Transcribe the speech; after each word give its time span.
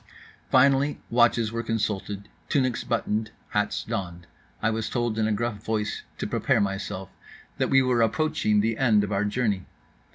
Finally 0.49 0.99
watches 1.11 1.51
were 1.51 1.61
consulted, 1.61 2.27
tunics 2.49 2.83
buttoned, 2.83 3.29
hats 3.49 3.83
donned. 3.83 4.25
I 4.59 4.71
was 4.71 4.89
told 4.89 5.19
in 5.19 5.27
a 5.27 5.31
gruff 5.31 5.63
voice 5.63 6.01
to 6.17 6.25
prepare 6.25 6.59
myself; 6.59 7.09
that 7.59 7.69
we 7.69 7.83
were 7.83 8.01
approaching 8.01 8.61
the 8.61 8.79
end 8.79 9.03
of 9.03 9.11
our 9.11 9.25
journey. 9.25 9.67